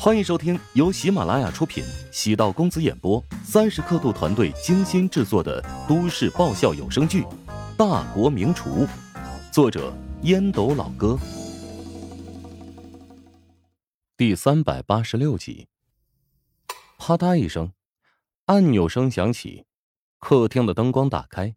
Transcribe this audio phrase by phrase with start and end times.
[0.00, 7.22] 欢迎收听由喜马拉雅出品、喜道公子演播、三十刻度团队精心制作的都市爆笑有声剧
[7.76, 8.86] 《大国名厨》，
[9.52, 9.92] 作者
[10.22, 11.18] 烟斗老哥，
[14.16, 15.66] 第三百八十六集。
[16.96, 17.72] 啪嗒一声，
[18.44, 19.66] 按钮声响起，
[20.20, 21.56] 客厅的灯光打开。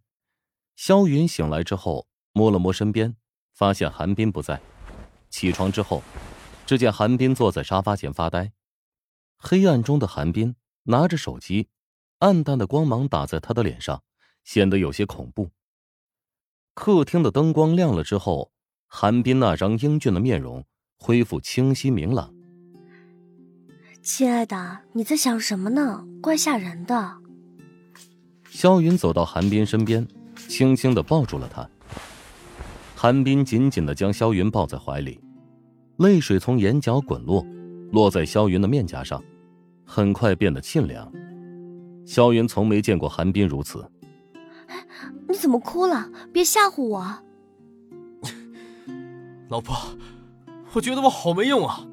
[0.76, 3.16] 萧云醒来之后，摸了摸身边，
[3.54, 4.60] 发现韩冰不在。
[5.30, 6.02] 起床之后。
[6.72, 8.54] 只见韩冰坐在沙发前发呆，
[9.36, 11.68] 黑暗中的韩冰拿着手机，
[12.20, 14.04] 暗淡的光芒打在他的脸上，
[14.46, 15.50] 显得有些恐怖。
[16.74, 18.54] 客厅的灯光亮了之后，
[18.88, 20.64] 韩冰那张英俊的面容
[20.96, 22.34] 恢复清晰明朗。
[24.02, 26.06] 亲爱的，你在想什么呢？
[26.22, 27.18] 怪吓人的。
[28.50, 30.08] 萧云走到韩冰身边，
[30.48, 31.70] 轻轻的抱住了他。
[32.96, 35.20] 韩冰紧紧的将萧云抱在怀里。
[35.98, 37.46] 泪水从眼角滚落，
[37.92, 39.24] 落在萧云的面颊上，
[39.86, 41.12] 很快变得沁凉。
[42.06, 43.90] 萧云从没见过韩冰如此。
[45.30, 46.10] 你怎么哭了？
[46.34, 47.06] 别吓唬我。
[49.50, 49.76] 老婆，
[50.74, 51.86] 我觉得我好没用啊。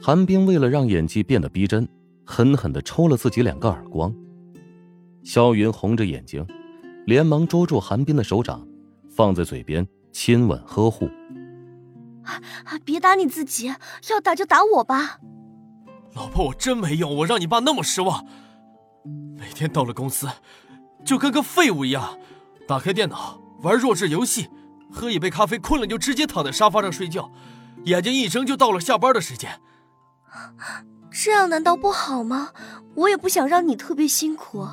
[0.00, 1.86] 韩冰为了让演技变得逼真，
[2.24, 4.14] 狠狠的抽了自己两个耳光。
[5.22, 6.46] 萧云红着眼睛，
[7.06, 8.66] 连忙捉住韩冰的手掌，
[9.10, 11.08] 放在嘴边亲吻呵护。
[12.84, 13.74] 别打你自己，
[14.10, 15.18] 要打就打我吧。
[16.14, 18.26] 老婆，我真没用，我让你爸那么失望。
[19.36, 20.28] 每天到了公司，
[21.04, 22.18] 就跟个废物一样，
[22.66, 24.48] 打开电脑玩弱智游戏，
[24.92, 27.30] 喝一杯咖啡，困了就直接躺在沙发上睡觉，
[27.84, 29.60] 眼睛一睁就到了下班的时间。
[31.10, 32.52] 这样难道不好吗？
[32.94, 34.66] 我也不想让你特别辛苦。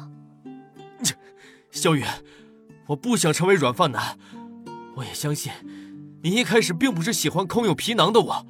[1.71, 2.03] 萧雨，
[2.87, 4.17] 我不想成为软饭男，
[4.95, 5.51] 我也相信。
[6.25, 8.47] 你一开始并不是喜欢空有皮囊的我，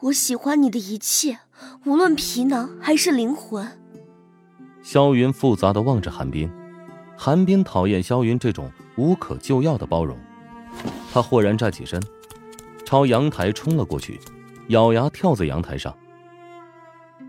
[0.00, 1.38] 我喜欢你的一切，
[1.86, 3.66] 无论皮囊还是灵魂。
[4.82, 6.52] 萧云复杂的望着韩冰，
[7.16, 10.14] 韩冰讨厌萧云这种无可救药的包容。
[11.10, 11.98] 他豁然站起身，
[12.84, 14.20] 朝阳台冲了过去，
[14.68, 15.96] 咬牙跳在阳台上。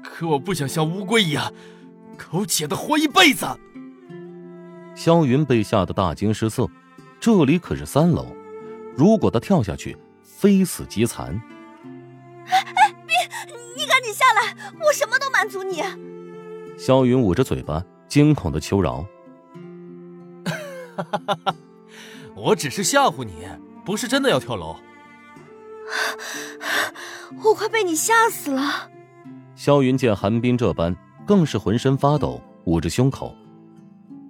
[0.03, 1.53] 可我不想像乌龟一样，
[2.17, 3.45] 苟且的活一辈子。
[4.95, 6.69] 萧云被吓得大惊失色，
[7.21, 8.35] 这里可是三楼。
[8.95, 11.39] 如果他跳下去，非死即残。
[12.47, 13.15] 哎哎，冰，
[13.75, 15.83] 你赶紧下来，我什么都满足你。
[16.77, 19.05] 萧云捂着嘴巴，惊恐的求饶。
[20.45, 21.55] 哈哈哈哈
[22.35, 23.47] 我只是吓唬你，
[23.83, 24.77] 不是真的要跳楼。
[27.43, 28.89] 我快被你吓死了。
[29.55, 30.95] 萧云见韩冰这般，
[31.25, 33.35] 更是浑身发抖，捂着胸口。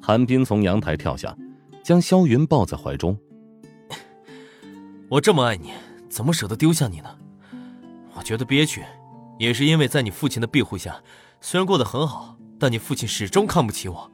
[0.02, 1.36] 韩冰从阳台跳下，
[1.84, 3.18] 将萧云抱在怀中。
[5.08, 5.72] 我这么爱你，
[6.10, 7.16] 怎么舍得丢下你呢？
[8.16, 8.84] 我觉得憋屈，
[9.38, 11.00] 也是因为在你父亲的庇护下，
[11.40, 14.12] 虽然过得很好，但你父亲始终看不起我。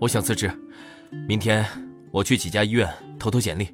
[0.00, 0.50] 我想辞职，
[1.28, 1.66] 明天
[2.10, 2.88] 我去几家医院
[3.18, 3.68] 投投简历，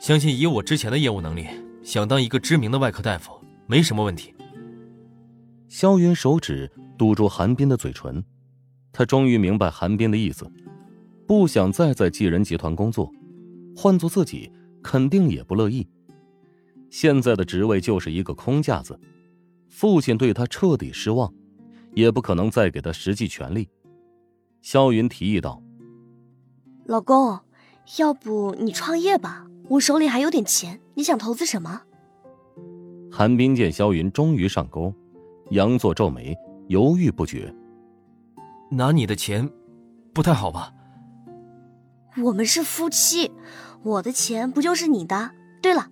[0.00, 1.46] 相信以我之前的业务能力，
[1.84, 3.32] 想当一个知名的外科大夫
[3.68, 4.34] 没什么问题。
[5.68, 6.68] 萧云手指
[6.98, 8.24] 堵住韩冰的嘴唇，
[8.92, 10.50] 他终于明白韩冰的意思，
[11.24, 13.08] 不想再在济仁集团工作，
[13.76, 14.50] 换做自己。
[14.82, 15.86] 肯定也不乐意。
[16.90, 18.98] 现在的职位就是一个空架子，
[19.68, 21.32] 父亲对他彻底失望，
[21.92, 23.68] 也不可能再给他实际权利。
[24.62, 25.62] 萧云提议道
[26.86, 27.38] ：“老公，
[27.98, 29.46] 要不你创业吧？
[29.68, 31.82] 我手里还有点钱，你想投资什么？”
[33.10, 34.94] 韩冰见萧云终于上钩，
[35.50, 36.36] 佯作皱眉，
[36.68, 37.52] 犹豫不决。
[38.70, 39.48] 拿你的钱，
[40.12, 40.72] 不太好吧？
[42.22, 43.30] 我们是夫妻。
[43.82, 45.30] 我的钱不就是你的？
[45.62, 45.88] 对了，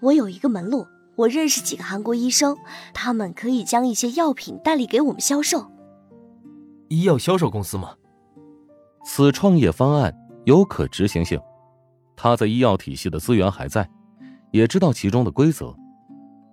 [0.00, 0.86] 我有一个门路，
[1.16, 2.56] 我认识几个韩国医生，
[2.94, 5.70] 他们可以将一些药品代理给我们销售。
[6.88, 7.94] 医药销售公司吗？
[9.04, 10.14] 此创业方案
[10.44, 11.40] 有可执行性。
[12.16, 13.88] 他在医药体系的资源还在，
[14.50, 15.74] 也知道其中的规则。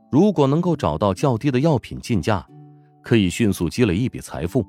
[0.09, 2.47] 如果能够找到较低的药品进价，
[3.03, 4.65] 可以迅速积累一笔财富。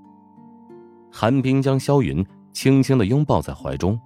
[1.12, 3.98] 韩冰将萧云轻轻的拥抱在怀中。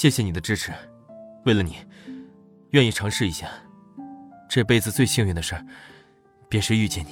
[0.00, 0.72] 谢谢你的支持，
[1.44, 1.76] 为了你，
[2.70, 3.50] 愿意尝试一下。
[4.48, 5.54] 这辈子最幸运的事，
[6.48, 7.10] 便是遇见你。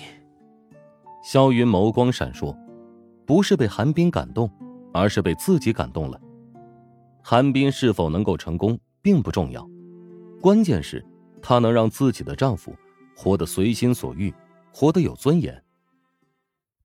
[1.22, 2.56] 萧云眸光闪烁，
[3.26, 4.50] 不是被韩冰感动，
[4.94, 6.18] 而是被自己感动了。
[7.22, 9.68] 韩冰是否能够成功并不重要，
[10.40, 11.04] 关键是
[11.42, 12.74] 她能让自己的丈夫
[13.14, 14.32] 活得随心所欲，
[14.72, 15.62] 活得有尊严。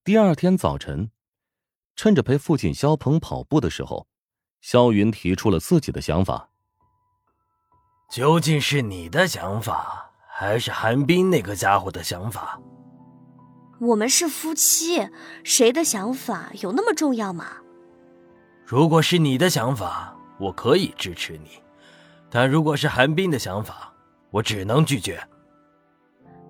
[0.04, 1.10] 第二天早晨，
[1.96, 4.06] 趁着陪父亲肖鹏跑步的时候。
[4.63, 6.48] 萧云提出了自己的想法。
[8.10, 12.57] 究竟是你的想法，还是韩冰那个家伙的想法？
[13.81, 15.10] 我们是夫妻，
[15.44, 17.45] 谁的想法有那么重要吗？
[18.65, 21.50] 如果是你的想法，我可以支持你；
[22.30, 23.94] 但如果是韩冰的想法，
[24.31, 25.21] 我只能拒绝。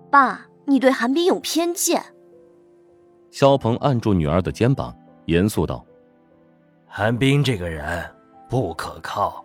[0.08, 2.00] 爸，你对韩冰有偏见。
[3.32, 4.96] 肖鹏按住女儿的肩膀，
[5.26, 5.84] 严肃道
[6.96, 8.08] ：“韩冰这个人
[8.48, 9.44] 不可靠，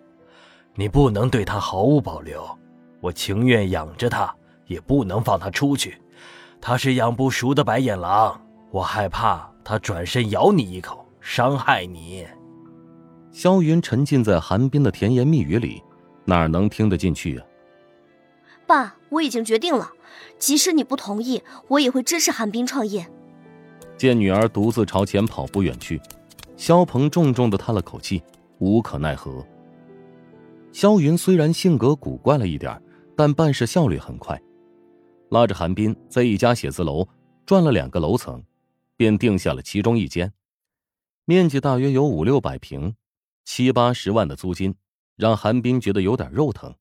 [0.76, 2.48] 你不能对他毫无保留。
[3.00, 4.32] 我情愿养着他，
[4.66, 6.00] 也不能放他出去。”
[6.62, 12.24] 他是养不熟的白眼狼，我害怕他转身咬你一口，伤害你。
[13.32, 15.82] 萧云沉浸在韩冰的甜言蜜语里，
[16.26, 17.44] 哪能听得进去啊？
[18.64, 19.90] 爸，我已经决定了，
[20.38, 23.10] 即使你不同意，我也会支持韩冰创业。
[23.96, 26.00] 见女儿独自朝前跑步远去，
[26.60, 28.22] 肖鹏重重的叹了口气，
[28.58, 29.42] 无可奈何。
[30.72, 32.78] 肖云虽然性格古怪了一点，
[33.16, 34.38] 但办事效率很快。
[35.30, 37.08] 拉着韩冰在一家写字楼
[37.46, 38.44] 转了两个楼层，
[38.94, 40.30] 便定下了其中一间，
[41.24, 42.94] 面积大约有五六百平，
[43.46, 44.74] 七八十万的租金
[45.16, 46.74] 让韩冰觉得有点肉疼。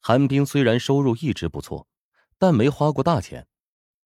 [0.00, 1.88] 韩冰虽然收入一直不错，
[2.38, 3.48] 但没花过大钱，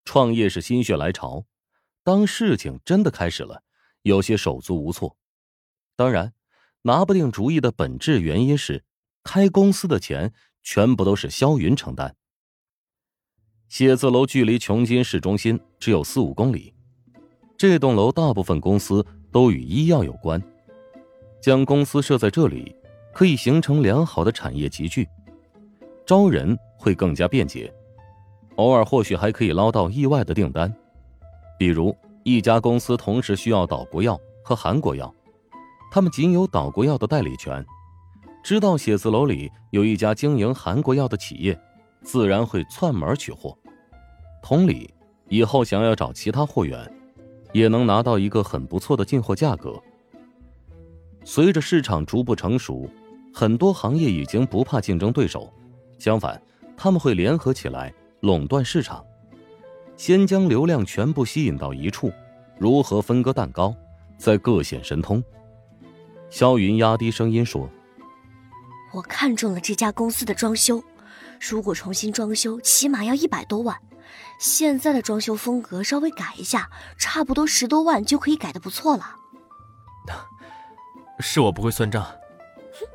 [0.05, 1.45] 创业是心血来潮，
[2.03, 3.63] 当事情真的开始了，
[4.09, 5.15] 有些手足无措。
[5.95, 6.33] 当然，
[6.81, 8.83] 拿不定主意的本质原因是，
[9.23, 12.15] 开公司的钱全部都是肖云承担。
[13.67, 16.73] 写字楼距离琼金市中心只有四五公里，
[17.57, 20.41] 这栋楼大部分公司都与医药有关，
[21.41, 22.75] 将公司设在这里，
[23.13, 25.07] 可以形成良好的产业集聚，
[26.05, 27.71] 招人会更加便捷，
[28.55, 30.73] 偶尔或许还可以捞到意外的订单，
[31.59, 35.13] 比如一家公司同时需要岛国药和韩国药，
[35.91, 37.65] 他们仅有岛国药的代理权，
[38.43, 41.59] 知道写字楼里有一家经营韩国药的企业。
[42.01, 43.57] 自然会窜门取货，
[44.41, 44.89] 同理，
[45.27, 46.89] 以后想要找其他货源，
[47.51, 49.77] 也能拿到一个很不错的进货价格。
[51.25, 52.89] 随着市场逐步成熟，
[53.33, 55.51] 很多行业已经不怕竞争对手，
[55.97, 56.41] 相反，
[56.77, 59.03] 他们会联合起来垄断市场，
[59.99, 62.09] 先将流量全部吸引到一处，
[62.57, 63.75] 如何分割蛋糕，
[64.17, 65.21] 再各显神通。
[66.29, 67.69] 肖云压低声音说
[68.95, 70.81] ：“我看中了这家公司的装修。”
[71.37, 73.77] 如果重新装修，起码要一百多万。
[74.39, 79.17] 现在的装修风格稍微改一下，差不多十多万就可以改的不错了。
[81.19, 82.01] 是我不会算账。
[82.01, 82.87] 哼，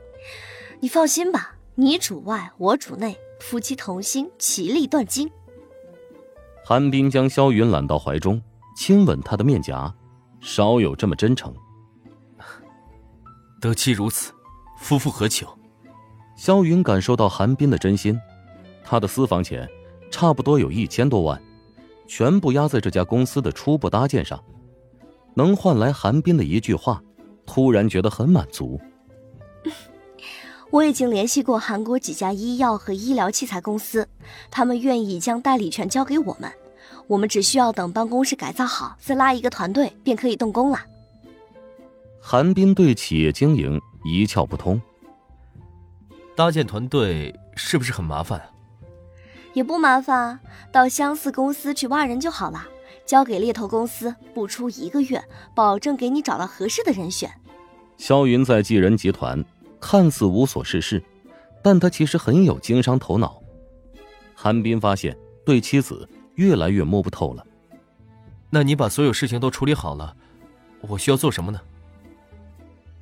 [0.80, 5.30] 你放心吧，你主外，我主内，夫妻同心，其利断金。
[6.66, 8.40] 韩冰将萧云揽到怀中，
[8.74, 9.92] 亲吻她的面颊，
[10.40, 11.54] 少有这么真诚。
[13.60, 14.32] 得妻如此，
[14.78, 15.46] 夫复何求？
[16.36, 18.18] 萧云感受到韩冰的真心。
[18.82, 19.68] 他的私房钱
[20.10, 21.40] 差不多有一千多万，
[22.06, 24.42] 全部压在这家公司的初步搭建上，
[25.34, 27.02] 能换来韩冰的一句话，
[27.44, 28.80] 突然觉得很满足。
[30.74, 34.08] 我已经联系过韩国几家医药和医疗器材公司，
[34.50, 36.50] 他们愿意将代理权交给我们，
[37.06, 40.80] 我们只需要等办公室改造好，再拉一个团队，便可以动工了。
[42.20, 44.82] 韩冰对企业经营一窍不通，
[46.34, 48.42] 搭建团队是不是很麻烦？
[49.52, 50.40] 也不麻烦，
[50.72, 52.66] 到相似公司去挖人就好了。
[53.06, 55.22] 交给猎头公司，不出一个月，
[55.54, 57.30] 保证给你找到合适的人选。
[57.96, 59.44] 肖云在济人集团
[59.86, 61.04] 看似无所事事，
[61.62, 63.38] 但他其实很有经商头脑。
[64.34, 65.14] 韩冰发现
[65.44, 67.46] 对妻子越来越摸不透了。
[68.48, 70.16] 那你把所有事情都处理好了，
[70.80, 71.60] 我需要做什么呢？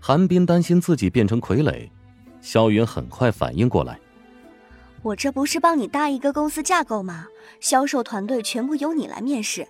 [0.01, 1.89] 韩冰担心自己变成傀儡，
[2.41, 4.01] 肖云很快反应过来。
[5.03, 7.29] 我这不是帮你搭一个公司架构吗？
[7.61, 9.69] 销售团队全部由你来面试，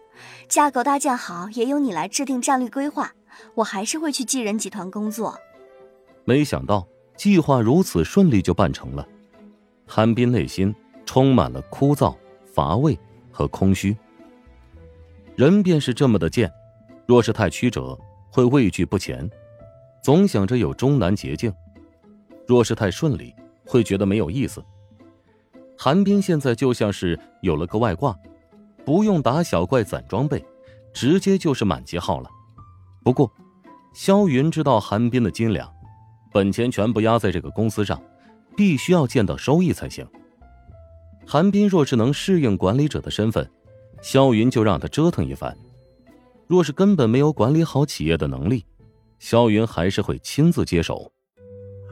[0.49, 3.13] 架构搭建好也由你来制定战略规划。
[3.57, 5.39] 我还是会去济人集团工作。
[6.25, 6.87] 没想到
[7.23, 9.07] 计划如此顺利就办成了，
[9.87, 10.75] 韩冰内心
[11.07, 12.13] 充满了枯燥、
[12.45, 12.99] 乏味
[13.31, 13.97] 和空虚。
[15.37, 16.53] 人便是这么的贱，
[17.07, 17.97] 若是太曲折，
[18.29, 19.31] 会畏惧不前，
[20.03, 21.53] 总想着有终南捷径；
[22.45, 23.33] 若是太顺利，
[23.65, 24.61] 会觉得没有意思。
[25.79, 28.19] 韩冰现在就像是有了个外挂，
[28.85, 30.45] 不用打小怪攒装备，
[30.93, 32.29] 直接就是满级号了。
[33.05, 33.33] 不过，
[33.95, 35.73] 萧云知道韩冰的斤两，
[36.33, 38.03] 本钱全部压在这个公司上，
[38.57, 40.07] 必须要见到收益才行。
[41.27, 43.49] 韩冰若是能适应管理者的身份，
[44.01, 45.53] 萧云就让他折腾一番；
[46.47, 48.65] 若是根本没有管理好企业的能力，
[49.19, 51.11] 萧云还是会亲自接手。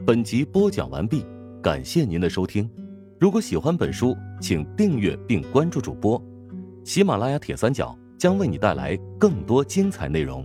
[0.05, 1.25] 本集播讲完毕，
[1.61, 2.69] 感谢您的收听。
[3.19, 6.21] 如果喜欢本书，请订阅并关注主播。
[6.83, 10.43] 喜马拉雅铁三角将为你带来更多精彩内容。